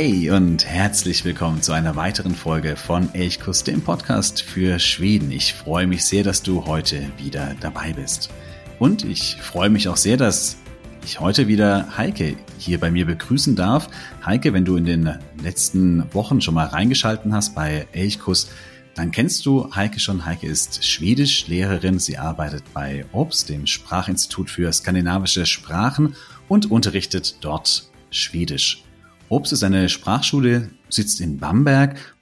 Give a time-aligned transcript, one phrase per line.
[0.00, 5.32] Hey und herzlich willkommen zu einer weiteren Folge von Elchkuss, dem Podcast für Schweden.
[5.32, 8.30] Ich freue mich sehr, dass du heute wieder dabei bist.
[8.78, 10.56] Und ich freue mich auch sehr, dass
[11.04, 13.88] ich heute wieder Heike hier bei mir begrüßen darf.
[14.24, 18.50] Heike, wenn du in den letzten Wochen schon mal reingeschalten hast bei Elchkuss,
[18.94, 20.24] dann kennst du Heike schon.
[20.24, 21.98] Heike ist Schwedischlehrerin.
[21.98, 26.14] Sie arbeitet bei OBS, dem Sprachinstitut für skandinavische Sprachen
[26.46, 28.84] und unterrichtet dort Schwedisch.
[29.30, 32.16] Obst ist eine Sprachschule, sitzt in Bamberg,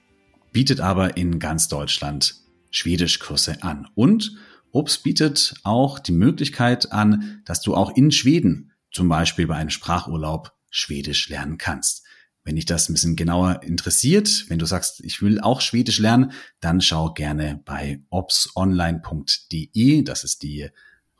[0.51, 2.35] bietet aber in ganz Deutschland
[2.69, 3.87] Schwedischkurse an.
[3.95, 4.35] Und
[4.71, 9.69] Obst bietet auch die Möglichkeit an, dass du auch in Schweden zum Beispiel bei einem
[9.69, 12.03] Sprachurlaub Schwedisch lernen kannst.
[12.43, 16.33] Wenn dich das ein bisschen genauer interessiert, wenn du sagst, ich will auch Schwedisch lernen,
[16.59, 20.67] dann schau gerne bei obsonline.de, das ist die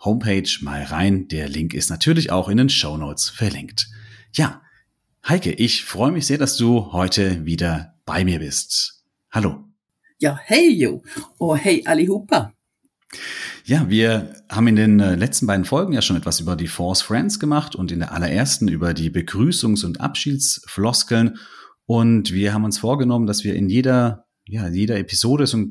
[0.03, 1.29] Homepage, mal rein.
[1.29, 3.87] Der Link ist natürlich auch in den Show Notes verlinkt.
[4.33, 4.61] Ja,
[5.29, 9.03] Heike, ich freue mich sehr, dass du heute wieder bei mir bist.
[9.29, 9.65] Hallo.
[10.19, 11.03] Ja, hey Jo.
[11.37, 12.53] Oh, hey allihopa.
[13.65, 17.01] Ja, wir haben in den äh, letzten beiden Folgen ja schon etwas über die Force
[17.01, 21.37] Friends gemacht und in der allerersten über die Begrüßungs- und Abschiedsfloskeln.
[21.85, 25.61] Und wir haben uns vorgenommen, dass wir in jeder, ja, jeder Episode so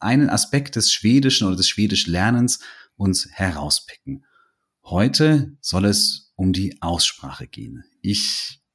[0.00, 2.58] einen Aspekt des Schwedischen oder des Schwedisch-Lernens
[2.96, 4.24] uns herauspicken.
[4.82, 7.84] Heute soll es um die Aussprache gehen.
[8.02, 8.65] Ich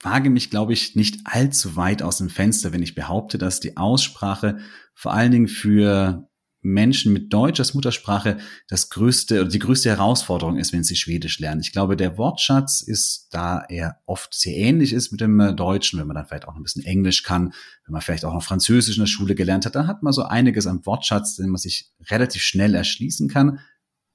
[0.00, 3.76] wage mich, glaube ich, nicht allzu weit aus dem Fenster, wenn ich behaupte, dass die
[3.76, 4.58] Aussprache
[4.94, 6.28] vor allen Dingen für
[6.60, 8.38] Menschen mit Deutsch als Muttersprache
[8.68, 11.60] das größte oder die größte Herausforderung ist, wenn sie Schwedisch lernen.
[11.60, 16.00] Ich glaube, der Wortschatz ist da er oft sehr ähnlich ist mit dem äh, Deutschen,
[16.00, 17.52] wenn man dann vielleicht auch ein bisschen Englisch kann,
[17.84, 20.24] wenn man vielleicht auch noch Französisch in der Schule gelernt hat, dann hat man so
[20.24, 23.60] einiges am Wortschatz, den man sich relativ schnell erschließen kann,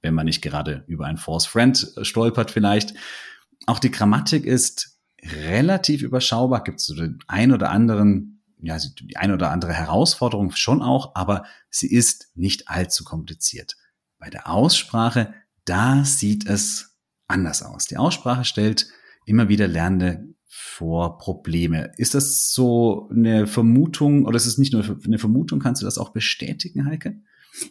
[0.02, 2.94] wenn man nicht gerade über ein Force Friend äh, stolpert vielleicht.
[3.66, 4.93] Auch die Grammatik ist
[5.32, 6.62] relativ überschaubar.
[6.64, 11.14] Gibt es so den ein oder anderen, ja, die ein oder andere Herausforderung schon auch,
[11.14, 13.76] aber sie ist nicht allzu kompliziert.
[14.18, 15.34] Bei der Aussprache,
[15.64, 16.96] da sieht es
[17.26, 17.86] anders aus.
[17.86, 18.88] Die Aussprache stellt
[19.26, 21.92] immer wieder Lernende vor Probleme.
[21.96, 25.58] Ist das so eine Vermutung oder ist es nicht nur eine Vermutung?
[25.58, 27.20] Kannst du das auch bestätigen, Heike?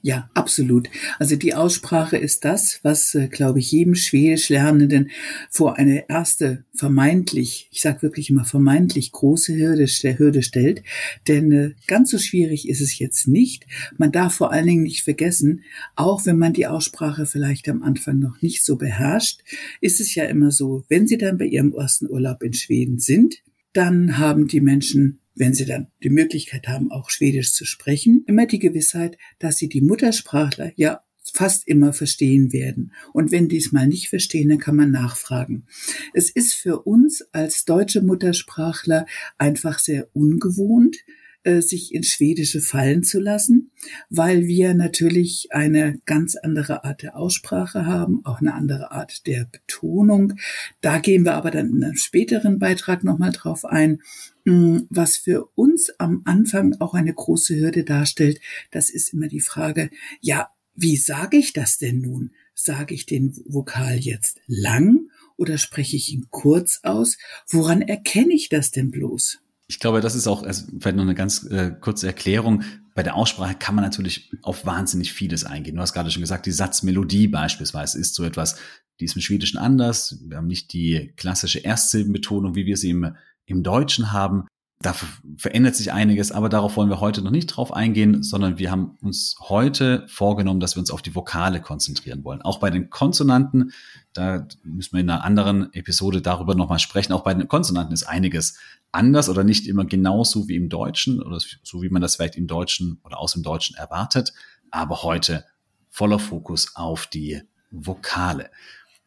[0.02, 0.90] Ja, absolut.
[1.20, 5.12] Also die Aussprache ist das, was, äh, glaube ich, jedem Schwedisch-Lernenden
[5.50, 10.84] vor eine erste vermeintlich, ich sage wirklich immer vermeintlich große Hürde, Hürde stellt.
[11.28, 13.66] Denn äh, ganz so schwierig ist es jetzt nicht.
[13.98, 15.64] Man darf vor allen Dingen nicht vergessen,
[15.96, 19.42] auch wenn man die Aussprache vielleicht am Anfang noch nicht so beherrscht,
[19.82, 23.44] ist es ja immer so, wenn Sie dann bei Ihrem ersten Urlaub in Schweden sind,
[23.74, 28.46] dann haben die Menschen wenn sie dann die Möglichkeit haben, auch Schwedisch zu sprechen, immer
[28.46, 31.02] die Gewissheit, dass sie die Muttersprachler ja
[31.34, 32.92] fast immer verstehen werden.
[33.14, 35.66] Und wenn die es mal nicht verstehen, dann kann man nachfragen.
[36.14, 39.06] Es ist für uns als deutsche Muttersprachler
[39.38, 40.98] einfach sehr ungewohnt,
[41.44, 43.72] äh, sich ins Schwedische fallen zu lassen,
[44.10, 49.46] weil wir natürlich eine ganz andere Art der Aussprache haben, auch eine andere Art der
[49.52, 50.34] Betonung.
[50.82, 54.02] Da gehen wir aber dann in einem späteren Beitrag nochmal drauf ein.
[54.46, 58.40] Mm, was für uns am Anfang auch eine große Hürde darstellt,
[58.72, 59.90] das ist immer die Frage,
[60.22, 62.32] ja, wie sage ich das denn nun?
[62.56, 67.18] Sage ich den Vokal jetzt lang oder spreche ich ihn kurz aus?
[67.48, 69.43] Woran erkenne ich das denn bloß?
[69.74, 72.64] Ich glaube, das ist auch also vielleicht noch eine ganz äh, kurze Erklärung.
[72.96, 75.76] Bei der Aussprache kann man natürlich auf wahnsinnig vieles eingehen.
[75.76, 78.58] Du hast gerade schon gesagt, die Satzmelodie beispielsweise ist so etwas,
[79.00, 80.20] die ist im Schwedischen anders.
[80.28, 83.16] Wir haben nicht die klassische Erstsilbenbetonung, wie wir sie im
[83.46, 84.48] im Deutschen haben.
[84.84, 84.94] Da
[85.38, 88.98] verändert sich einiges, aber darauf wollen wir heute noch nicht drauf eingehen, sondern wir haben
[89.02, 92.42] uns heute vorgenommen, dass wir uns auf die Vokale konzentrieren wollen.
[92.42, 93.72] Auch bei den Konsonanten,
[94.12, 97.14] da müssen wir in einer anderen Episode darüber nochmal sprechen.
[97.14, 98.58] Auch bei den Konsonanten ist einiges
[98.92, 102.48] anders oder nicht immer genauso wie im Deutschen oder so wie man das vielleicht im
[102.48, 104.34] Deutschen oder aus dem Deutschen erwartet.
[104.70, 105.46] Aber heute
[105.90, 107.42] voller Fokus auf die
[107.72, 108.52] Vokale.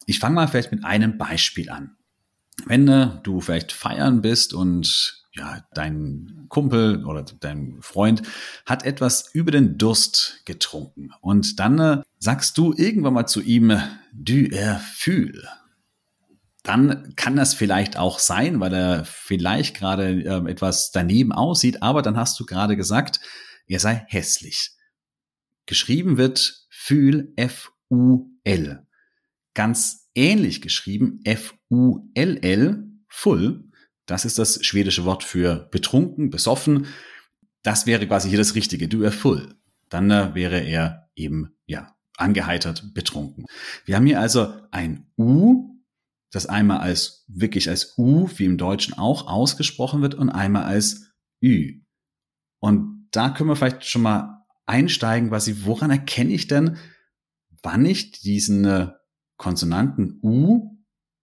[0.06, 1.96] Ich fange mal vielleicht mit einem Beispiel an
[2.64, 8.22] wenn äh, du vielleicht feiern bist und ja, dein Kumpel oder dein Freund
[8.64, 13.78] hat etwas über den Durst getrunken und dann äh, sagst du irgendwann mal zu ihm,
[14.12, 15.46] du erfühl.
[16.62, 22.02] Dann kann das vielleicht auch sein, weil er vielleicht gerade äh, etwas daneben aussieht, aber
[22.02, 23.20] dann hast du gerade gesagt,
[23.68, 24.70] er sei hässlich.
[25.66, 28.86] Geschrieben wird Fühl, F-U-L.
[29.54, 33.64] Ganz ähnlich geschrieben, F-U-L-L, full.
[34.06, 36.86] Das ist das schwedische Wort für betrunken, besoffen.
[37.62, 38.88] Das wäre quasi hier das Richtige.
[38.88, 39.54] Du er full.
[39.88, 43.44] Dann äh, wäre er eben, ja, angeheitert, betrunken.
[43.84, 45.76] Wir haben hier also ein U,
[46.30, 51.12] das einmal als, wirklich als U, wie im Deutschen auch ausgesprochen wird, und einmal als
[51.42, 51.80] Ü.
[52.58, 56.76] Und da können wir vielleicht schon mal einsteigen, quasi, woran erkenne ich denn,
[57.62, 58.90] wann ich diesen äh,
[59.36, 60.76] Konsonanten U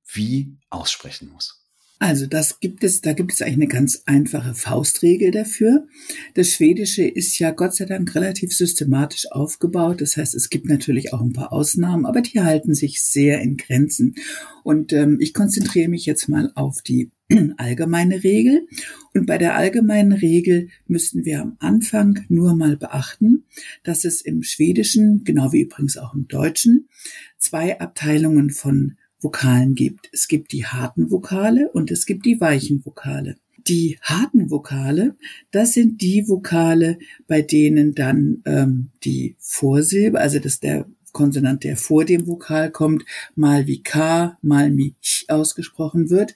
[0.06, 1.63] wie aussprechen muss?
[2.00, 5.88] Also das gibt es, da gibt es eigentlich eine ganz einfache Faustregel dafür.
[6.34, 10.02] Das Schwedische ist ja Gott sei Dank relativ systematisch aufgebaut.
[10.02, 13.56] Das heißt, es gibt natürlich auch ein paar Ausnahmen, aber die halten sich sehr in
[13.56, 14.16] Grenzen.
[14.64, 17.12] Und ähm, ich konzentriere mich jetzt mal auf die
[17.58, 18.68] allgemeine Regel.
[19.14, 23.46] Und bei der allgemeinen Regel müssten wir am Anfang nur mal beachten,
[23.84, 26.90] dass es im Schwedischen, genau wie übrigens auch im Deutschen,
[27.38, 30.10] zwei Abteilungen von Vokalen gibt.
[30.12, 33.38] Es gibt die harten Vokale und es gibt die weichen Vokale.
[33.68, 35.16] Die harten Vokale,
[35.52, 41.78] das sind die Vokale, bei denen dann ähm, die Vorsilbe, also dass der Konsonant, der
[41.78, 43.06] vor dem Vokal kommt,
[43.36, 46.36] mal wie K, mal wie Ch ausgesprochen wird.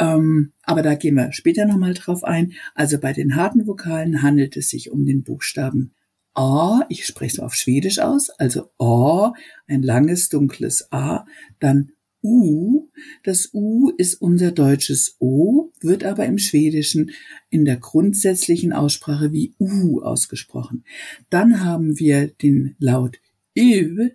[0.00, 2.54] Ähm, aber da gehen wir später nochmal drauf ein.
[2.74, 5.92] Also bei den harten Vokalen handelt es sich um den Buchstaben
[6.34, 9.34] A, ich spreche es auf Schwedisch aus, also A,
[9.68, 11.26] ein langes, dunkles A,
[11.60, 11.92] dann
[12.24, 12.88] U.
[13.22, 17.10] Das U ist unser deutsches O, wird aber im Schwedischen
[17.50, 20.84] in der grundsätzlichen Aussprache wie U ausgesprochen.
[21.30, 23.20] Dann haben wir den Laut
[23.56, 24.08] Ö.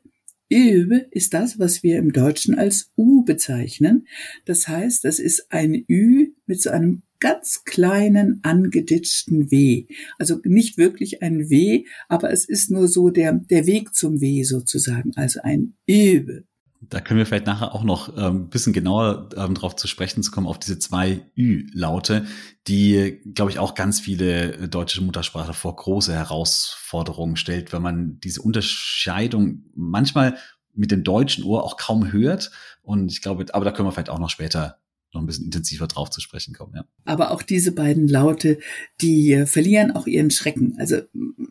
[0.51, 4.07] Ö ist das, was wir im Deutschen als U bezeichnen.
[4.45, 9.85] Das heißt, das ist ein Ü mit so einem ganz kleinen angeditschten W.
[10.17, 14.43] Also nicht wirklich ein W, aber es ist nur so der, der Weg zum W
[14.43, 15.11] sozusagen.
[15.15, 16.41] Also ein Ö.
[16.81, 20.23] Da können wir vielleicht nachher auch noch ein ähm, bisschen genauer ähm, darauf zu sprechen
[20.23, 22.25] zu kommen, auf diese zwei Ü-Laute,
[22.67, 28.19] die, glaube ich, auch ganz viele äh, deutsche Muttersprache vor große Herausforderungen stellt, wenn man
[28.21, 30.37] diese Unterscheidung manchmal
[30.73, 32.51] mit dem deutschen Ohr auch kaum hört.
[32.81, 34.79] Und ich glaube, aber da können wir vielleicht auch noch später
[35.13, 36.73] noch ein bisschen intensiver drauf zu sprechen kommen.
[36.75, 36.85] Ja.
[37.05, 38.59] Aber auch diese beiden Laute,
[39.01, 40.75] die äh, verlieren auch ihren Schrecken.
[40.77, 41.01] Also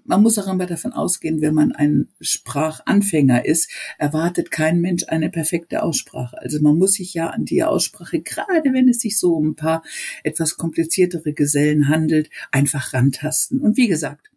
[0.05, 5.31] man muss auch immer davon ausgehen, wenn man ein Sprachanfänger ist, erwartet kein Mensch eine
[5.31, 6.39] perfekte Aussprache.
[6.41, 9.57] Also man muss sich ja an die Aussprache, gerade wenn es sich so um ein
[9.57, 9.83] paar
[10.23, 13.61] etwas kompliziertere Gesellen handelt, einfach rantasten.
[13.61, 14.31] Und wie gesagt,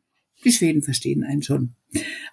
[0.44, 1.76] die Schweden verstehen einen schon.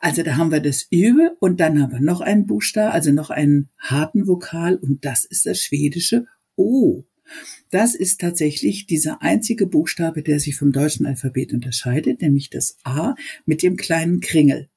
[0.01, 3.31] Also da haben wir das Übe und dann haben wir noch einen Buchstaben, also noch
[3.31, 6.27] einen harten Vokal und das ist das schwedische
[6.59, 7.05] O.
[7.71, 13.15] Das ist tatsächlich dieser einzige Buchstabe, der sich vom deutschen Alphabet unterscheidet, nämlich das A
[13.45, 14.69] mit dem kleinen Kringel.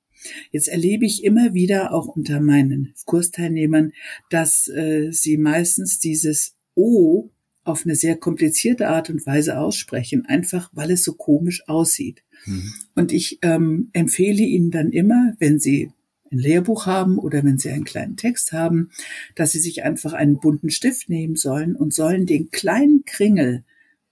[0.52, 3.94] Jetzt erlebe ich immer wieder auch unter meinen Kursteilnehmern,
[4.30, 7.30] dass äh, sie meistens dieses O
[7.64, 12.24] auf eine sehr komplizierte Art und Weise aussprechen, einfach weil es so komisch aussieht.
[12.46, 12.74] Mhm.
[12.96, 15.92] Und ich ähm, empfehle Ihnen dann immer, wenn Sie
[16.32, 18.90] ein Lehrbuch haben oder wenn Sie einen kleinen Text haben,
[19.36, 23.64] dass Sie sich einfach einen bunten Stift nehmen sollen und sollen den kleinen Kringel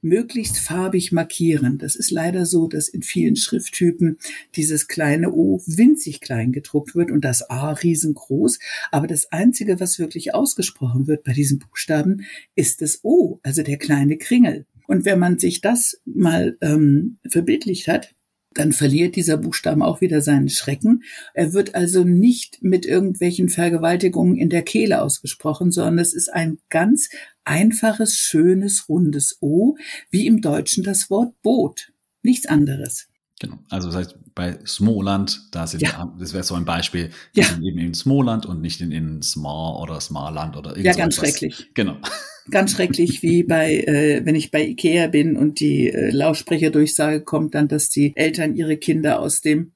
[0.01, 1.77] möglichst farbig markieren.
[1.77, 4.17] Das ist leider so, dass in vielen Schrifttypen
[4.55, 8.59] dieses kleine O winzig klein gedruckt wird und das A riesengroß.
[8.91, 13.77] Aber das Einzige, was wirklich ausgesprochen wird bei diesen Buchstaben, ist das O, also der
[13.77, 14.65] kleine Kringel.
[14.87, 18.15] Und wenn man sich das mal ähm, verbildlicht hat,
[18.53, 21.03] dann verliert dieser Buchstaben auch wieder seinen Schrecken.
[21.33, 26.59] Er wird also nicht mit irgendwelchen Vergewaltigungen in der Kehle ausgesprochen, sondern es ist ein
[26.69, 27.09] ganz
[27.43, 29.75] einfaches, schönes, rundes O,
[30.09, 31.91] wie im Deutschen das Wort Boot.
[32.23, 33.08] Nichts anderes.
[33.39, 33.57] Genau.
[33.69, 36.13] Also das heißt, bei Smoland, da sind ja.
[36.19, 37.47] das wäre so ein Beispiel, die ja.
[37.47, 40.97] sind eben in Smoland und nicht in, in Smar oder Smarland oder irgendwas.
[40.97, 41.29] Ja, ganz etwas.
[41.29, 41.71] schrecklich.
[41.73, 41.97] Genau.
[42.51, 47.53] Ganz schrecklich, wie bei, äh, wenn ich bei Ikea bin und die äh, Lautsprecherdurchsage kommt
[47.53, 49.73] dann, dass die Eltern ihre Kinder aus dem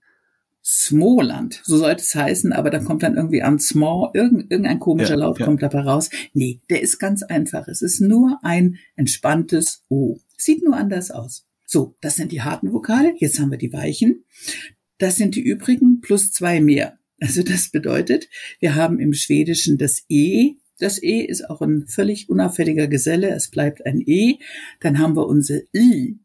[0.66, 5.12] Smoland, so sollte es heißen, aber da kommt dann irgendwie an Small, irgend, irgendein komischer
[5.12, 6.10] ja, Laut kommt dabei raus.
[6.34, 7.68] Nee, der ist ganz einfach.
[7.68, 10.18] Es ist nur ein entspanntes O.
[10.36, 11.46] Sieht nur anders aus.
[11.74, 13.16] So, das sind die harten Vokale.
[13.18, 14.26] Jetzt haben wir die weichen.
[15.00, 17.00] Das sind die übrigen plus zwei mehr.
[17.20, 20.52] Also das bedeutet, wir haben im Schwedischen das E.
[20.78, 23.32] Das E ist auch ein völlig unauffälliger Geselle.
[23.32, 24.36] Es bleibt ein E.
[24.82, 26.20] Dann haben wir unser I.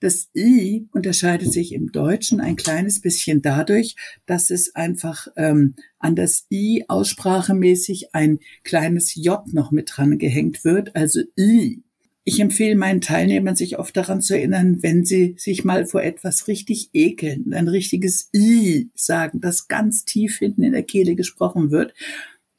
[0.00, 6.16] Das I unterscheidet sich im Deutschen ein kleines bisschen dadurch, dass es einfach ähm, an
[6.16, 11.83] das I aussprachemäßig ein kleines J noch mit dran gehängt wird, also I.
[12.24, 16.48] ich empfehle meinen Teilnehmern, sich oft daran zu erinnern, wenn sie sich mal vor etwas
[16.48, 21.92] richtig ekeln, ein richtiges I sagen, das ganz tief hinten in der Kehle gesprochen wird,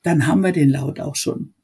[0.04, 1.56] dann haben wir den Laut auch schon.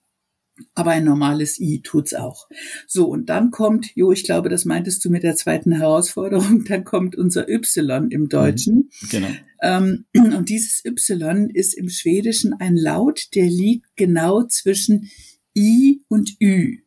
[0.73, 2.47] Aber ein normales I tut's auch.
[2.87, 6.83] So, und dann kommt, Jo, ich glaube, das meintest du mit der zweiten Herausforderung, dann
[6.83, 8.89] kommt unser Y im Deutschen.
[9.01, 9.29] Mhm, genau.
[9.61, 10.05] Ähm,
[10.35, 15.09] und dieses Y ist im Schwedischen ein Laut, der liegt genau zwischen
[15.55, 16.79] I und Ü.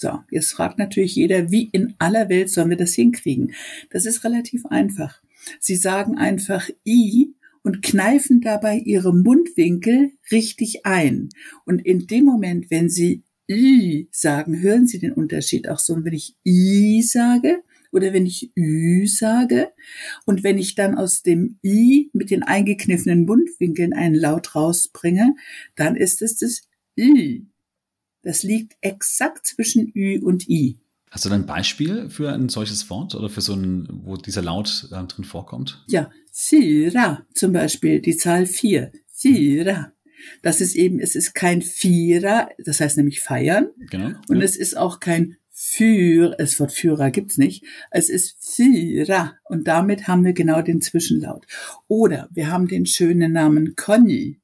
[0.00, 3.52] So, jetzt fragt natürlich jeder, wie in aller Welt sollen wir das hinkriegen?
[3.90, 5.20] Das ist relativ einfach.
[5.58, 11.30] Sie sagen einfach I und kneifen dabei ihre Mundwinkel richtig ein.
[11.64, 15.94] Und in dem Moment, wenn Sie I sagen, hören Sie den Unterschied auch so.
[15.94, 19.72] Und wenn ich I sage oder wenn ich Ü sage
[20.26, 25.34] und wenn ich dann aus dem I mit den eingekniffenen Mundwinkeln einen Laut rausbringe,
[25.74, 27.48] dann ist es das I.
[28.28, 30.78] Das liegt exakt zwischen Ü und I.
[31.10, 34.86] Hast du ein Beispiel für ein solches Wort oder für so ein, wo dieser Laut
[34.92, 35.82] äh, drin vorkommt?
[35.88, 38.92] Ja, Sira zum Beispiel, die Zahl vier.
[39.06, 39.94] Sira.
[40.42, 43.70] Das ist eben, es ist kein Vierer, das heißt nämlich feiern.
[43.88, 44.10] Genau.
[44.28, 44.42] Und ja.
[44.42, 47.64] es ist auch kein für, das Wort Führer gibt's nicht.
[47.90, 49.36] Es ist Vierer.
[49.44, 51.46] Und damit haben wir genau den Zwischenlaut.
[51.86, 54.38] Oder wir haben den schönen Namen Conny.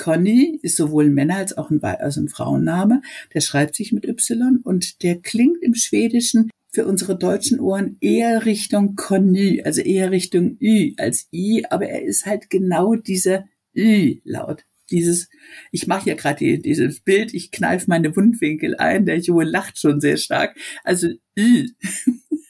[0.00, 3.02] Conny ist sowohl ein Männer als auch ein, also ein Frauenname.
[3.34, 8.46] Der schreibt sich mit Y und der klingt im Schwedischen für unsere deutschen Ohren eher
[8.46, 13.44] Richtung Conny, also eher Richtung Ü als I, aber er ist halt genau dieser
[13.76, 14.64] Ü-Laut.
[14.90, 15.28] Dieses,
[15.70, 19.78] ich mache ja gerade die, dieses Bild, ich kneife meine Wundwinkel ein, der Junge lacht
[19.78, 20.56] schon sehr stark.
[20.82, 21.66] Also Ü.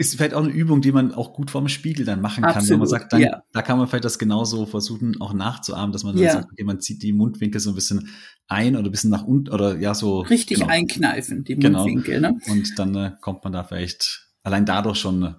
[0.00, 2.70] ist vielleicht auch eine Übung, die man auch gut vorm Spiegel dann machen kann, Absolut,
[2.70, 3.42] wenn man sagt, dann, ja.
[3.52, 6.32] da kann man vielleicht das genauso versuchen, auch nachzuahmen, dass man dann ja.
[6.32, 8.08] sagt, okay, man zieht die Mundwinkel so ein bisschen
[8.48, 10.20] ein oder ein bisschen nach unten oder ja so.
[10.20, 10.70] Richtig genau.
[10.70, 11.80] einkneifen, die genau.
[11.80, 12.30] Mundwinkel, genau.
[12.30, 12.38] ne?
[12.48, 15.34] Und dann äh, kommt man da vielleicht allein dadurch schon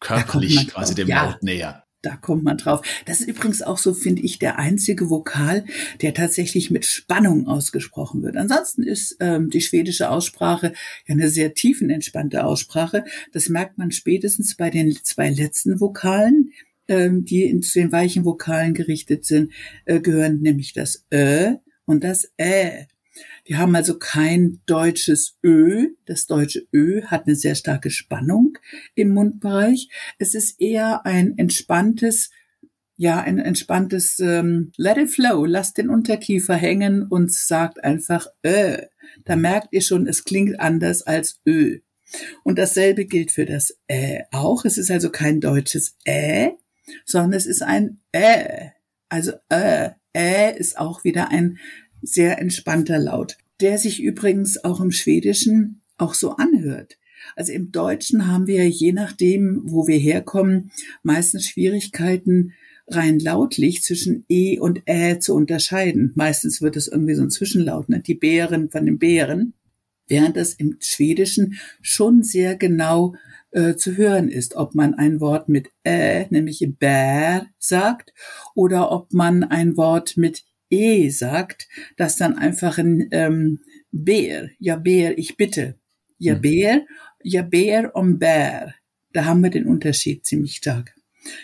[0.00, 1.26] körperlich quasi dem ja.
[1.26, 1.84] Laut näher.
[2.06, 2.86] Da kommt man drauf.
[3.04, 5.64] Das ist übrigens auch so, finde ich, der einzige Vokal,
[6.02, 8.36] der tatsächlich mit Spannung ausgesprochen wird.
[8.36, 10.72] Ansonsten ist ähm, die schwedische Aussprache
[11.08, 13.02] ja eine sehr tiefenentspannte Aussprache.
[13.32, 16.52] Das merkt man spätestens bei den zwei letzten Vokalen,
[16.86, 19.50] ähm, die zu den weichen Vokalen gerichtet sind,
[19.84, 22.86] äh, gehören nämlich das Ö und das Ä.
[23.46, 25.90] Wir haben also kein deutsches Ö.
[26.04, 28.58] Das deutsche Ö hat eine sehr starke Spannung
[28.96, 29.88] im Mundbereich.
[30.18, 32.30] Es ist eher ein entspanntes,
[32.96, 38.78] ja, ein entspanntes ähm, Let it flow, lasst den Unterkiefer hängen und sagt einfach Ö.
[39.24, 41.78] Da merkt ihr schon, es klingt anders als Ö.
[42.42, 44.64] Und dasselbe gilt für das Ä auch.
[44.64, 46.50] Es ist also kein deutsches Ä,
[47.04, 48.72] sondern es ist ein Ä.
[49.08, 49.94] Also Ä.
[50.16, 51.58] Ä ist auch wieder ein
[52.02, 56.98] sehr entspannter Laut, der sich übrigens auch im Schwedischen auch so anhört.
[57.34, 60.70] Also im Deutschen haben wir je nachdem, wo wir herkommen,
[61.02, 62.52] meistens Schwierigkeiten,
[62.88, 66.12] rein lautlich zwischen E und Ä zu unterscheiden.
[66.14, 68.00] Meistens wird es irgendwie so ein Zwischenlaut, ne?
[68.00, 69.54] die Bären von den Bären,
[70.06, 73.14] während es im Schwedischen schon sehr genau
[73.50, 78.12] äh, zu hören ist, ob man ein Wort mit Ä, nämlich Bär sagt,
[78.54, 83.60] oder ob man ein Wort mit E sagt, dass dann einfach ein ähm,
[83.92, 85.76] Bär, ja Bär, ich bitte,
[86.18, 86.40] ja mhm.
[86.40, 86.86] Bär,
[87.22, 88.74] ja Bär und Bär.
[89.12, 90.94] Da haben wir den Unterschied ziemlich stark.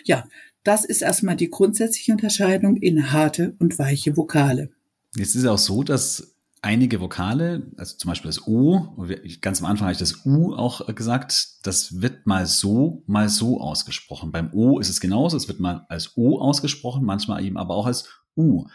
[0.03, 0.27] Ja,
[0.63, 4.69] das ist erstmal die grundsätzliche Unterscheidung in harte und weiche Vokale.
[5.15, 8.95] Jetzt ist es auch so, dass einige Vokale, also zum Beispiel das U,
[9.41, 13.59] ganz am Anfang habe ich das U auch gesagt, das wird mal so, mal so
[13.59, 14.31] ausgesprochen.
[14.31, 17.85] Beim O ist es genauso, es wird mal als O ausgesprochen, manchmal eben aber auch
[17.85, 18.65] als U.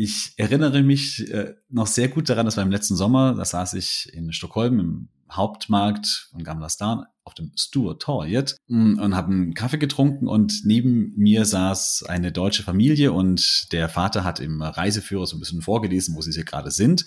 [0.00, 3.74] Ich erinnere mich äh, noch sehr gut daran, dass wir im letzten Sommer, da saß
[3.74, 9.32] ich in Stockholm im Hauptmarkt von Gamla Stan auf dem Stur Torget mm, und habe
[9.32, 14.62] einen Kaffee getrunken und neben mir saß eine deutsche Familie und der Vater hat im
[14.62, 17.04] Reiseführer so ein bisschen vorgelesen, wo sie hier gerade sind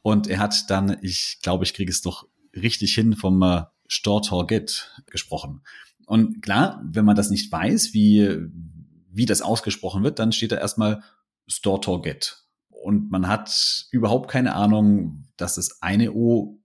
[0.00, 4.22] und er hat dann, ich glaube, ich kriege es doch richtig hin, vom äh, Stor
[4.46, 5.60] gesprochen.
[6.06, 8.34] Und klar, wenn man das nicht weiß, wie,
[9.12, 11.02] wie das ausgesprochen wird, dann steht da erstmal
[11.50, 12.44] Store Target.
[12.68, 16.60] Und man hat überhaupt keine Ahnung, dass das eine O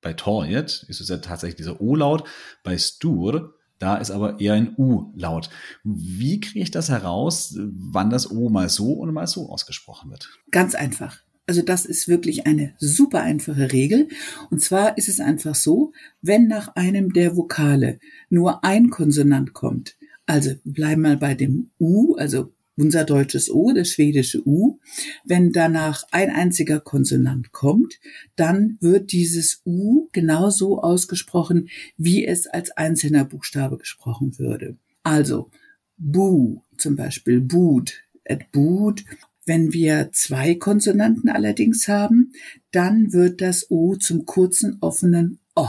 [0.00, 2.24] bei Torget ist es ja tatsächlich dieser O-Laut,
[2.62, 5.50] bei Stur, da ist aber eher ein U-Laut.
[5.84, 10.30] Wie kriege ich das heraus, wann das O mal so und mal so ausgesprochen wird?
[10.50, 11.20] Ganz einfach.
[11.46, 14.08] Also das ist wirklich eine super einfache Regel.
[14.50, 19.96] Und zwar ist es einfach so, wenn nach einem der Vokale nur ein Konsonant kommt,
[20.26, 24.78] also bleiben mal bei dem U, also unser deutsches O, das schwedische U.
[25.24, 28.00] Wenn danach ein einziger Konsonant kommt,
[28.36, 34.78] dann wird dieses U genauso ausgesprochen, wie es als einzelner Buchstabe gesprochen würde.
[35.02, 35.50] Also,
[35.96, 37.92] Bu zum Beispiel, Bud,
[38.28, 39.04] et Bud.
[39.44, 42.32] Wenn wir zwei Konsonanten allerdings haben,
[42.70, 45.66] dann wird das O zum kurzen offenen O.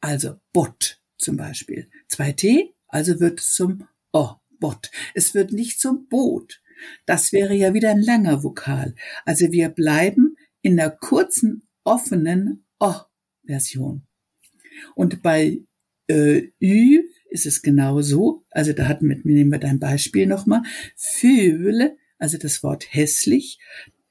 [0.00, 1.88] Also Bot zum Beispiel.
[2.06, 4.34] Zwei T, also wird es zum O.
[4.58, 4.90] Bot.
[5.14, 6.62] Es wird nicht zum Boot.
[7.06, 8.94] Das wäre ja wieder ein langer Vokal.
[9.24, 14.06] Also wir bleiben in der kurzen, offenen O-Version.
[14.94, 15.60] Und bei
[16.08, 18.44] äh, Ü ist es genauso.
[18.50, 20.62] Also da hatten wir, nehmen wir dein Beispiel nochmal.
[20.96, 23.58] Fühle, also das Wort hässlich,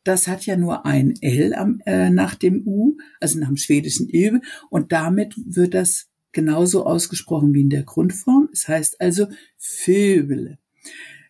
[0.04, 4.08] das hat ja nur ein L am, äh, nach dem U, also nach dem schwedischen
[4.10, 4.39] Ü.
[4.70, 8.50] Und damit wird das genauso ausgesprochen wie in der Grundform.
[8.51, 10.57] Es heißt also Vögel.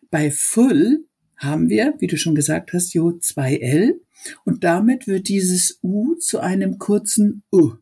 [0.09, 4.01] Bei Full haben wir, wie du schon gesagt hast, Jo, zwei L
[4.45, 7.73] und damit wird dieses U zu einem kurzen U.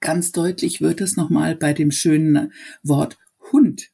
[0.00, 3.18] Ganz deutlich wird es nochmal bei dem schönen Wort
[3.52, 3.90] Hund.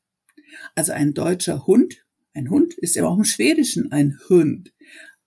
[0.75, 2.05] Also ein deutscher Hund,
[2.35, 4.73] ein Hund ist ja auch im Schwedischen ein Hund.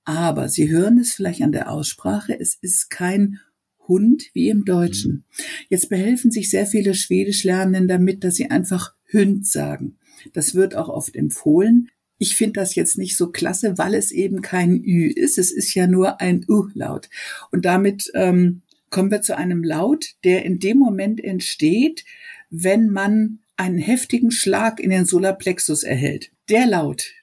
[0.04, 3.40] Aber Sie hören es vielleicht an der Aussprache, es ist kein
[3.88, 5.12] Hund wie im Deutschen.
[5.12, 5.24] Mhm.
[5.70, 9.98] Jetzt behelfen sich sehr viele Schwedischlernenden damit, dass sie einfach Hünd sagen.
[10.34, 11.90] Das wird auch oft empfohlen.
[12.18, 15.38] Ich finde das jetzt nicht so klasse, weil es eben kein Ü ist.
[15.38, 17.10] Es ist ja nur ein U-Laut.
[17.52, 22.06] Und damit ähm, kommen wir zu einem Laut, der in dem Moment entsteht,
[22.50, 26.32] wenn man einen heftigen Schlag in den Solarplexus erhält.
[26.50, 27.14] Der Laut,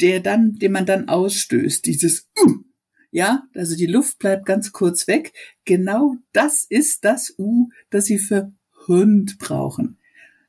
[0.00, 2.64] der dann, den man dann ausstößt, dieses U,
[3.12, 5.32] ja, also die Luft bleibt ganz kurz weg.
[5.64, 8.52] Genau das ist das U, das Sie für
[8.88, 9.98] Hund brauchen.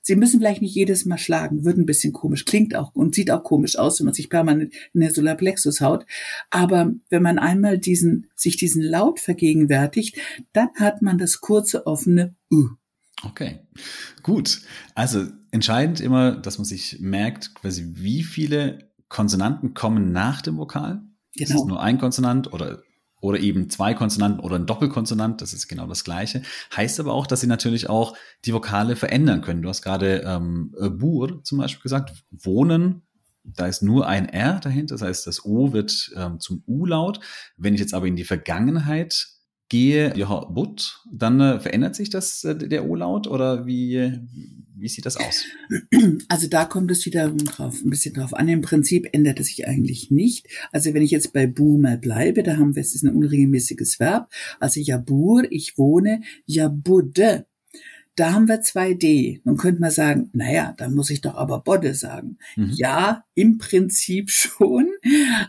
[0.01, 3.31] Sie müssen vielleicht nicht jedes Mal schlagen, wird ein bisschen komisch, klingt auch und sieht
[3.31, 6.05] auch komisch aus, wenn man sich permanent in der Solarplexus haut.
[6.49, 10.17] Aber wenn man einmal diesen, sich diesen Laut vergegenwärtigt,
[10.51, 12.69] dann hat man das kurze, offene U.
[13.23, 13.59] Okay,
[14.23, 14.61] gut.
[14.95, 21.01] Also entscheidend immer, dass man sich merkt, quasi wie viele Konsonanten kommen nach dem Vokal
[21.35, 21.49] Genau.
[21.49, 22.83] Das ist nur ein Konsonant oder
[23.23, 26.41] oder eben zwei Konsonanten oder ein Doppelkonsonant, das ist genau das Gleiche.
[26.75, 29.61] Heißt aber auch, dass sie natürlich auch die Vokale verändern können.
[29.61, 33.03] Du hast gerade ähm, Bur zum Beispiel gesagt, wohnen,
[33.45, 37.21] da ist nur ein R dahinter, das heißt, das O wird ähm, zum U-Laut.
[37.55, 39.27] Wenn ich jetzt aber in die Vergangenheit
[39.69, 44.19] gehe, ja, but, dann äh, verändert sich das äh, der O-Laut oder wie,
[44.75, 45.45] wie sieht das aus?
[46.27, 48.47] Also da kommt es wieder drauf, ein bisschen drauf an.
[48.49, 50.47] Im Prinzip ändert es sich eigentlich nicht.
[50.71, 53.99] Also wenn ich jetzt bei bu mal bleibe, da haben wir, es ist ein unregelmäßiges
[53.99, 54.31] Verb.
[54.59, 57.45] Also jabur, ich wohne, jabude,
[58.15, 59.41] da haben wir 2D.
[59.43, 62.37] Nun könnte man sagen, naja, dann muss ich doch aber Bodde sagen.
[62.55, 62.71] Mhm.
[62.75, 64.89] Ja, im Prinzip schon.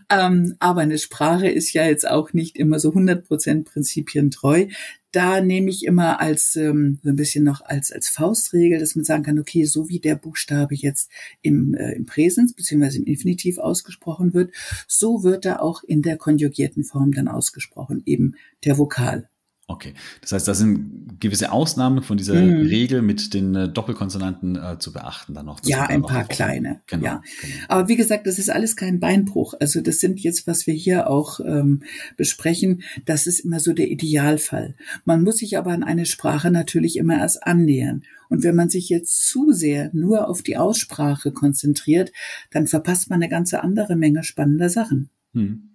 [0.09, 4.66] Ähm, aber eine Sprache ist ja jetzt auch nicht immer so 100% prinzipientreu.
[5.12, 9.05] Da nehme ich immer als ähm, so ein bisschen noch als als Faustregel, dass man
[9.05, 11.09] sagen kann, okay, so wie der Buchstabe jetzt
[11.40, 14.53] im, äh, im Präsens beziehungsweise im Infinitiv ausgesprochen wird,
[14.88, 19.29] so wird er auch in der konjugierten Form dann ausgesprochen, eben der Vokal.
[19.66, 22.66] Okay, das heißt, da sind gewisse Ausnahmen von dieser mm.
[22.66, 25.59] Regel mit den äh, Doppelkonsonanten äh, zu beachten dann noch.
[25.64, 26.83] Ja, ein paar kleine.
[26.87, 27.22] Genau, ja.
[27.40, 27.55] Genau.
[27.68, 29.55] Aber wie gesagt, das ist alles kein Beinbruch.
[29.59, 31.83] Also das sind jetzt, was wir hier auch ähm,
[32.18, 34.74] besprechen, das ist immer so der Idealfall.
[35.07, 38.03] Man muss sich aber an eine Sprache natürlich immer erst annähern.
[38.29, 42.12] Und wenn man sich jetzt zu sehr nur auf die Aussprache konzentriert,
[42.50, 45.09] dann verpasst man eine ganze andere Menge spannender Sachen.
[45.33, 45.74] Hm.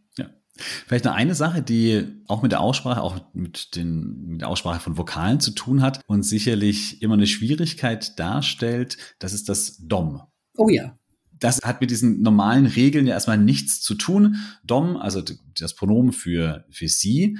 [0.87, 4.79] Vielleicht noch eine Sache, die auch mit der Aussprache, auch mit, den, mit der Aussprache
[4.79, 10.21] von Vokalen zu tun hat und sicherlich immer eine Schwierigkeit darstellt, das ist das Dom.
[10.57, 10.97] Oh ja.
[11.39, 14.35] Das hat mit diesen normalen Regeln ja erstmal nichts zu tun.
[14.63, 15.23] Dom, also
[15.57, 17.37] das Pronomen für, für sie,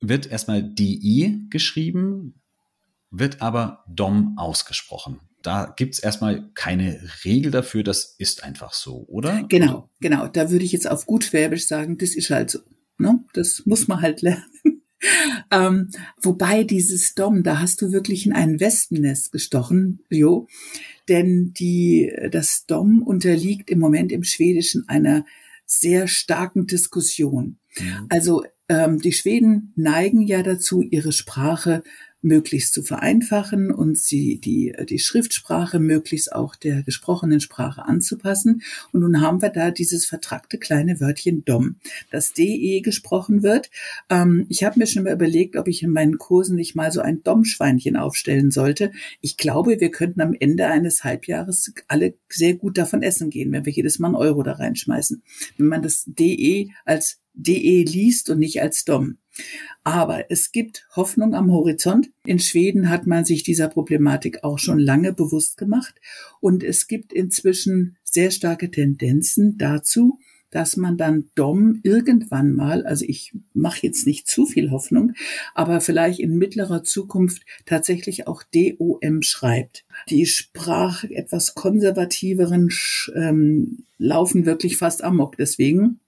[0.00, 2.40] wird erstmal DI geschrieben,
[3.10, 9.44] wird aber Dom ausgesprochen da gibt's erstmal keine Regel dafür, das ist einfach so, oder?
[9.48, 10.26] Genau, genau.
[10.26, 12.60] Da würde ich jetzt auf gut Schwäbisch sagen, das ist halt so.
[12.98, 13.22] Ne?
[13.34, 14.82] Das muss man halt lernen.
[15.50, 15.90] ähm,
[16.22, 20.48] wobei dieses Dom, da hast du wirklich in ein Wespennest gestochen, Jo.
[21.08, 25.26] Denn die, das Dom unterliegt im Moment im Schwedischen einer
[25.66, 27.58] sehr starken Diskussion.
[27.78, 28.06] Mhm.
[28.08, 31.82] Also ähm, die Schweden neigen ja dazu, ihre Sprache
[32.24, 38.62] möglichst zu vereinfachen und sie die, die Schriftsprache möglichst auch der gesprochenen Sprache anzupassen.
[38.92, 41.76] Und nun haben wir da dieses vertrackte kleine Wörtchen DOM,
[42.10, 43.70] das DE gesprochen wird.
[44.10, 47.00] Ähm, ich habe mir schon mal überlegt, ob ich in meinen Kursen nicht mal so
[47.00, 48.90] ein DOM-Schweinchen aufstellen sollte.
[49.20, 53.66] Ich glaube, wir könnten am Ende eines Halbjahres alle sehr gut davon essen gehen, wenn
[53.66, 55.22] wir jedes Mal einen Euro da reinschmeißen.
[55.58, 59.18] Wenn man das DE als DE liest und nicht als DOM.
[59.82, 62.10] Aber es gibt Hoffnung am Horizont.
[62.24, 65.94] In Schweden hat man sich dieser Problematik auch schon lange bewusst gemacht
[66.40, 70.18] und es gibt inzwischen sehr starke Tendenzen dazu,
[70.54, 75.12] dass man dann DOM irgendwann mal, also ich mache jetzt nicht zu viel Hoffnung,
[75.52, 79.84] aber vielleicht in mittlerer Zukunft tatsächlich auch DOM schreibt.
[80.08, 82.70] Die Sprach etwas konservativeren
[83.16, 85.98] ähm, laufen wirklich fast amok deswegen.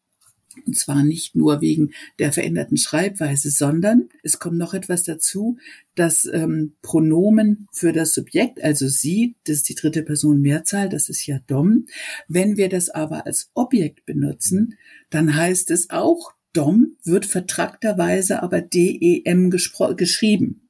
[0.66, 5.58] Und zwar nicht nur wegen der veränderten Schreibweise, sondern es kommt noch etwas dazu,
[5.94, 11.08] dass ähm, Pronomen für das Subjekt, also sie, das ist die dritte Person Mehrzahl, das
[11.08, 11.86] ist ja dom.
[12.28, 14.76] Wenn wir das aber als Objekt benutzen,
[15.10, 20.65] dann heißt es auch dom, wird vertragterweise aber dem geschrieben.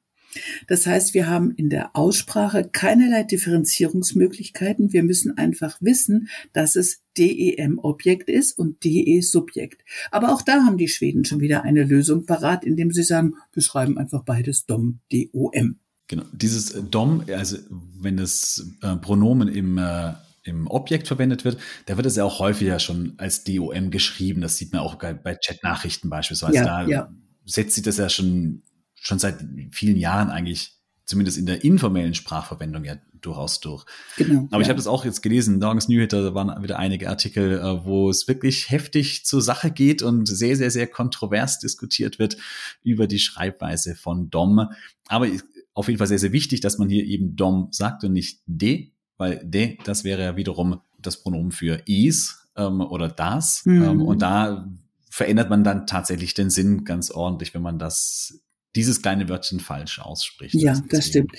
[0.66, 4.92] Das heißt, wir haben in der Aussprache keinerlei Differenzierungsmöglichkeiten.
[4.92, 9.82] Wir müssen einfach wissen, dass es DEM-Objekt ist und DE-Subjekt.
[10.10, 13.62] Aber auch da haben die Schweden schon wieder eine Lösung parat, indem sie sagen, wir
[13.62, 15.78] schreiben einfach beides DOM, D-O-M.
[16.08, 17.56] Genau, dieses äh, DOM, also
[18.00, 20.14] wenn das äh, Pronomen im äh
[20.46, 24.40] im Objekt verwendet wird, da wird es ja auch häufiger schon als DOM geschrieben.
[24.40, 26.54] Das sieht man auch bei Chat-Nachrichten beispielsweise.
[26.54, 27.12] Ja, da ja.
[27.44, 28.62] setzt sich das ja schon
[29.06, 30.72] schon seit vielen Jahren eigentlich
[31.04, 33.84] zumindest in der informellen Sprachverwendung ja durchaus durch.
[34.16, 34.48] Genau.
[34.50, 34.62] Aber ja.
[34.62, 38.10] ich habe das auch jetzt gelesen, Morgens Newsletter, da waren wieder einige Artikel, äh, wo
[38.10, 42.36] es wirklich heftig zur Sache geht und sehr, sehr, sehr kontrovers diskutiert wird
[42.82, 44.68] über die Schreibweise von Dom.
[45.06, 45.28] Aber
[45.74, 48.90] auf jeden Fall sehr, sehr wichtig, dass man hier eben Dom sagt und nicht de,
[49.16, 53.64] weil de, das wäre ja wiederum das Pronomen für is ähm, oder das.
[53.64, 53.82] Mhm.
[53.82, 54.68] Ähm, und da
[55.08, 58.40] verändert man dann tatsächlich den Sinn ganz ordentlich, wenn man das
[58.76, 60.54] dieses kleine Wörtchen falsch ausspricht.
[60.54, 61.32] Ja, das, das stimmt.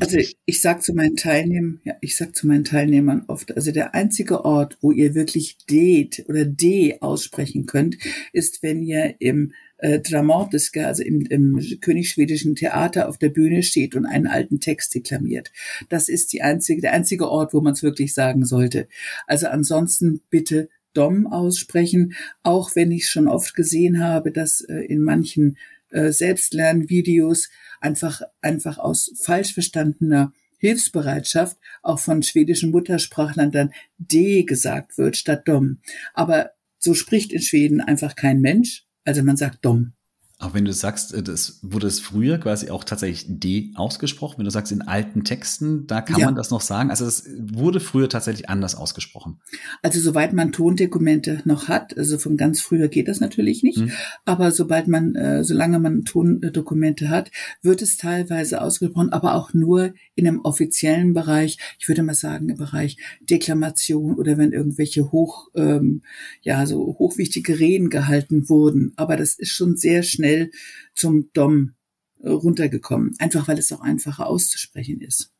[0.00, 3.94] Also ich sage zu meinen Teilnehmern, ja, ich sag zu meinen Teilnehmern oft, also der
[3.94, 7.96] einzige Ort, wo ihr wirklich D oder D aussprechen könnt,
[8.32, 13.94] ist, wenn ihr im äh, Dramatiska, also im, im königsschwedischen Theater auf der Bühne steht
[13.94, 15.52] und einen alten Text deklamiert.
[15.88, 18.88] Das ist die einzige, der einzige Ort, wo man es wirklich sagen sollte.
[19.26, 25.02] Also ansonsten bitte Dom aussprechen, auch wenn ich schon oft gesehen habe, dass äh, in
[25.02, 25.56] manchen
[25.90, 27.48] äh, Selbstlernvideos
[27.80, 35.48] einfach, einfach aus falsch verstandener Hilfsbereitschaft auch von schwedischen Muttersprachlern dann D gesagt wird statt
[35.48, 35.78] Dom.
[36.12, 38.86] Aber so spricht in Schweden einfach kein Mensch.
[39.04, 39.92] Also man sagt Dom.
[40.40, 44.46] Auch wenn du sagst, äh, das wurde es früher quasi auch tatsächlich D ausgesprochen, wenn
[44.46, 46.24] du sagst in alten Texten, da kann ja.
[46.24, 46.88] man das noch sagen.
[46.88, 49.38] Also es wurde früher tatsächlich anders ausgesprochen.
[49.82, 53.92] Also soweit man Tondokumente noch hat, also von ganz früher geht das natürlich nicht, mhm.
[54.24, 59.92] aber sobald man, äh, solange man Tondokumente hat, wird es teilweise ausgesprochen, aber auch nur
[60.14, 61.58] in einem offiziellen Bereich.
[61.78, 66.00] Ich würde mal sagen im Bereich Deklamation oder wenn irgendwelche hoch, ähm,
[66.40, 68.94] ja so hochwichtige Reden gehalten wurden.
[68.96, 70.50] Aber das ist schon sehr schnell schnell
[70.94, 71.74] zum Dom
[72.20, 75.32] äh, runtergekommen, einfach weil es auch einfacher auszusprechen ist.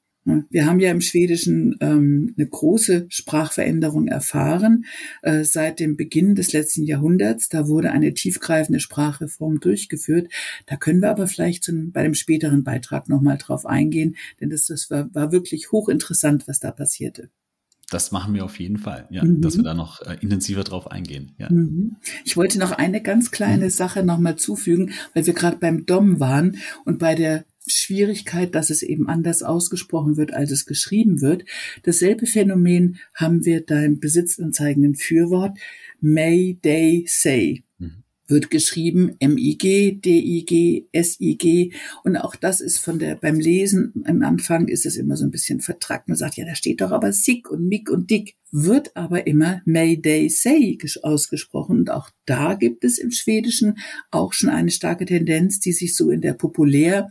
[0.50, 4.84] Wir haben ja im Schwedischen ähm, eine große Sprachveränderung erfahren
[5.22, 7.48] äh, seit dem Beginn des letzten Jahrhunderts.
[7.48, 10.30] Da wurde eine tiefgreifende Sprachreform durchgeführt.
[10.66, 14.66] Da können wir aber vielleicht zum, bei dem späteren Beitrag nochmal drauf eingehen, denn das,
[14.66, 17.30] das war, war wirklich hochinteressant, was da passierte
[17.90, 19.40] das machen wir auf jeden Fall, ja, mhm.
[19.40, 21.32] dass wir da noch äh, intensiver drauf eingehen.
[21.38, 21.50] Ja.
[21.50, 21.96] Mhm.
[22.24, 23.70] Ich wollte noch eine ganz kleine mhm.
[23.70, 28.82] Sache nochmal zufügen, weil wir gerade beim Dom waren und bei der Schwierigkeit, dass es
[28.82, 31.44] eben anders ausgesprochen wird, als es geschrieben wird.
[31.82, 35.58] Dasselbe Phänomen haben wir da im besitzanzeigenden Fürwort
[36.00, 37.64] May Day Say
[38.30, 41.72] wird geschrieben M-I-G, D-I-G, S-I-G.
[42.04, 45.30] Und auch das ist von der, beim Lesen am Anfang ist es immer so ein
[45.30, 46.08] bisschen vertrackt.
[46.08, 48.36] Man sagt, ja, da steht doch aber Sick und Mick und Dick.
[48.52, 51.78] Wird aber immer Mayday Say ausgesprochen.
[51.80, 53.78] Und auch da gibt es im Schwedischen
[54.10, 57.10] auch schon eine starke Tendenz, die sich so in der Populär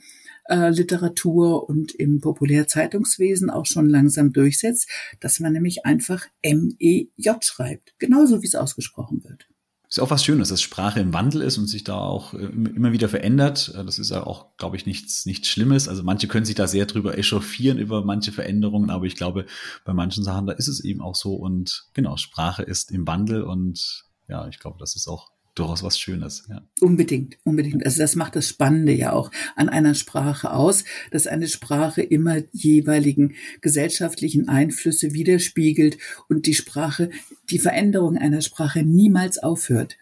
[0.52, 7.94] Literatur und im Populärzeitungswesen auch schon langsam durchsetzt, dass man nämlich einfach M-E-J schreibt.
[8.00, 9.49] Genauso wie es ausgesprochen wird
[9.90, 12.92] ist auch was Schönes, dass Sprache im Wandel ist und sich da auch äh, immer
[12.92, 13.74] wieder verändert.
[13.76, 15.88] Äh, das ist ja auch, glaube ich, nichts, nichts Schlimmes.
[15.88, 19.46] Also manche können sich da sehr drüber echauffieren über manche Veränderungen, aber ich glaube,
[19.86, 21.34] bei manchen Sachen, da ist es eben auch so.
[21.34, 26.00] Und genau, Sprache ist im Wandel und ja, ich glaube, das ist auch durchaus was
[26.00, 26.46] Schönes.
[26.50, 26.62] Ja.
[26.80, 27.86] Unbedingt, unbedingt.
[27.86, 32.38] Also das macht das Spannende ja auch an einer Sprache aus, dass eine Sprache immer
[32.52, 37.10] jeweiligen gesellschaftlichen Einflüsse widerspiegelt und die Sprache,
[37.50, 39.98] die Veränderung einer Sprache niemals aufhört.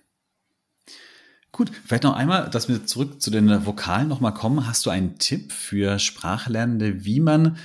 [1.51, 4.67] Gut, vielleicht noch einmal, dass wir zurück zu den Vokalen nochmal kommen.
[4.67, 7.57] Hast du einen Tipp für Sprachlernende, wie man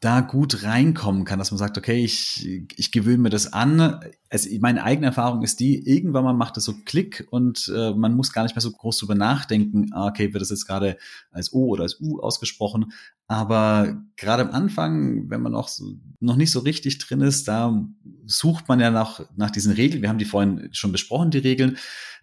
[0.00, 4.00] da gut reinkommen kann, dass man sagt, okay, ich, ich gewöhne mir das an.
[4.30, 8.16] Es, meine eigene Erfahrung ist die, irgendwann mal macht es so Klick und äh, man
[8.16, 10.96] muss gar nicht mehr so groß drüber nachdenken, ah, okay, wird das jetzt gerade
[11.30, 12.92] als O oder als U ausgesprochen.
[13.26, 17.86] Aber gerade am Anfang, wenn man noch, so, noch nicht so richtig drin ist, da
[18.24, 20.00] sucht man ja nach, nach diesen Regeln.
[20.00, 21.76] Wir haben die vorhin schon besprochen, die Regeln.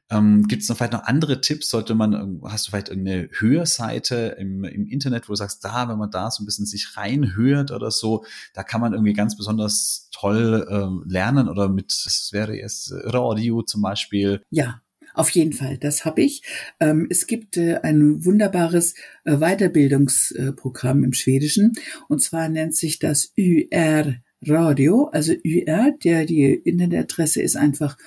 [0.09, 1.69] Ähm, Gibt es noch vielleicht noch andere Tipps?
[1.69, 5.97] Sollte man, hast du vielleicht irgendeine Hörseite im, im Internet, wo du sagst, da, wenn
[5.97, 10.09] man da so ein bisschen sich reinhört oder so, da kann man irgendwie ganz besonders
[10.11, 14.41] toll äh, lernen oder mit, das wäre jetzt Radio zum Beispiel.
[14.49, 14.81] Ja,
[15.13, 16.43] auf jeden Fall, das habe ich.
[16.79, 18.93] Ähm, es gibt äh, ein wunderbares
[19.25, 21.73] äh, Weiterbildungsprogramm im Schwedischen
[22.07, 24.15] und zwar nennt sich das UR
[24.45, 27.97] Radio, also UR, der die Internetadresse ist einfach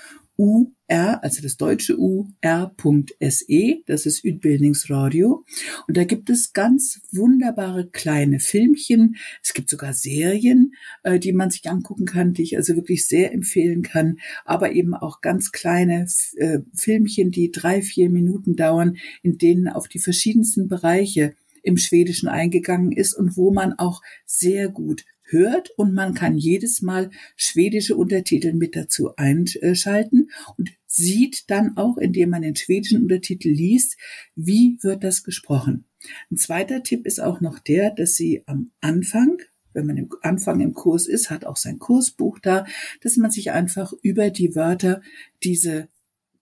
[0.41, 5.45] UR, also das deutsche U, R.se, das ist Utbildningsradio.
[5.87, 9.17] Und da gibt es ganz wunderbare kleine Filmchen.
[9.43, 10.73] Es gibt sogar Serien,
[11.03, 14.17] äh, die man sich angucken kann, die ich also wirklich sehr empfehlen kann.
[14.47, 19.89] Aber eben auch ganz kleine äh, Filmchen, die drei, vier Minuten dauern, in denen auf
[19.89, 25.95] die verschiedensten Bereiche im Schwedischen eingegangen ist und wo man auch sehr gut hört und
[25.95, 32.43] man kann jedes Mal schwedische Untertitel mit dazu einschalten und sieht dann auch, indem man
[32.43, 33.97] den schwedischen Untertitel liest,
[34.35, 35.85] wie wird das gesprochen.
[36.31, 39.39] Ein zweiter Tipp ist auch noch der, dass Sie am Anfang
[39.73, 42.67] wenn man im Anfang im Kurs ist, hat auch sein Kursbuch da,
[43.03, 45.01] dass man sich einfach über die Wörter
[45.45, 45.89] diese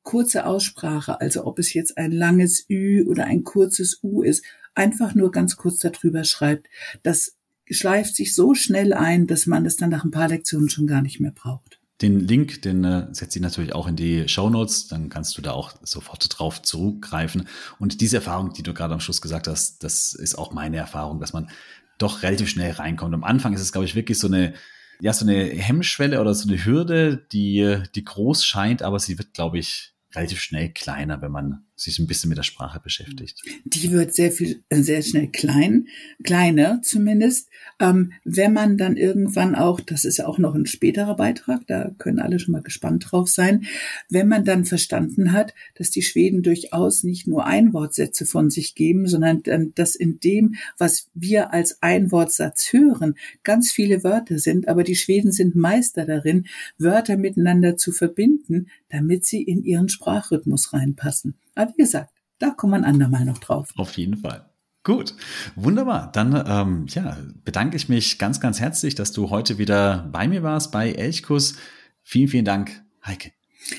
[0.02, 4.42] kurze Aussprache, also ob es jetzt ein langes Ü oder ein kurzes U ist,
[4.74, 6.68] einfach nur ganz kurz darüber schreibt.
[7.02, 7.37] Das
[7.70, 11.02] schleift sich so schnell ein, dass man es dann nach ein paar Lektionen schon gar
[11.02, 11.78] nicht mehr braucht.
[12.00, 15.42] Den Link, den äh, setze ich natürlich auch in die Show Notes, dann kannst du
[15.42, 17.48] da auch sofort drauf zurückgreifen.
[17.80, 21.18] Und diese Erfahrung, die du gerade am Schluss gesagt hast, das ist auch meine Erfahrung,
[21.18, 21.50] dass man
[21.98, 23.14] doch relativ schnell reinkommt.
[23.14, 24.54] Am Anfang ist es, glaube ich, wirklich so eine,
[25.00, 29.34] ja, so eine Hemmschwelle oder so eine Hürde, die, die groß scheint, aber sie wird,
[29.34, 33.42] glaube ich, relativ schnell kleiner, wenn man sich ein bisschen mit der Sprache beschäftigt.
[33.64, 35.86] Die wird sehr viel, äh, sehr schnell klein,
[36.24, 37.48] kleiner zumindest.
[37.78, 41.90] Ähm, wenn man dann irgendwann auch, das ist ja auch noch ein späterer Beitrag, da
[41.98, 43.66] können alle schon mal gespannt drauf sein,
[44.08, 49.06] wenn man dann verstanden hat, dass die Schweden durchaus nicht nur Einwortsätze von sich geben,
[49.06, 49.42] sondern
[49.74, 55.30] dass in dem, was wir als Einwortsatz hören, ganz viele Wörter sind, aber die Schweden
[55.30, 61.34] sind Meister darin, Wörter miteinander zu verbinden, damit sie in ihren Sprachrhythmus reinpassen.
[61.54, 63.70] Aber wie gesagt, da kommt man andermal noch drauf.
[63.76, 64.48] Auf jeden Fall.
[64.84, 65.14] Gut,
[65.56, 66.10] wunderbar.
[66.12, 70.42] Dann ähm, ja, bedanke ich mich ganz, ganz herzlich, dass du heute wieder bei mir
[70.42, 71.56] warst bei Elchkus.
[72.02, 73.32] Vielen, vielen Dank, Heike.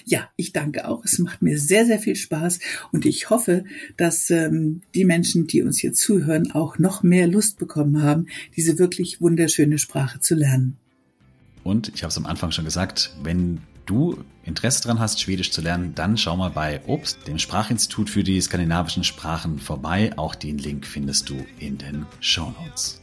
[0.06, 1.04] Ja, ich danke auch.
[1.06, 2.60] Es macht mir sehr, sehr viel Spaß
[2.92, 3.64] und ich hoffe,
[3.98, 8.78] dass ähm, die Menschen, die uns hier zuhören, auch noch mehr Lust bekommen haben, diese
[8.78, 10.78] wirklich wunderschöne Sprache zu lernen.
[11.64, 15.62] Und ich habe es am Anfang schon gesagt, wenn du Interesse daran hast, Schwedisch zu
[15.62, 20.12] lernen, dann schau mal bei Obst, dem Sprachinstitut für die skandinavischen Sprachen, vorbei.
[20.16, 23.00] Auch den Link findest du in den Show Notes.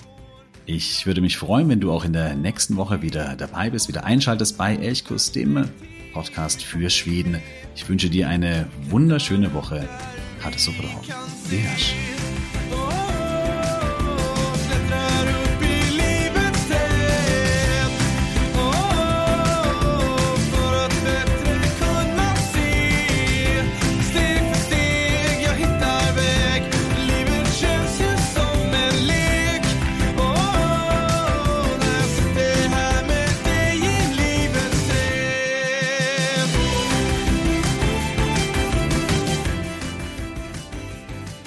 [0.64, 4.04] Ich würde mich freuen, wenn du auch in der nächsten Woche wieder dabei bist, wieder
[4.04, 5.68] einschaltest bei Elchkus, dem
[6.12, 7.40] Podcast für Schweden.
[7.76, 9.88] Ich wünsche dir eine wunderschöne Woche.
[10.42, 10.90] Hat es so bra.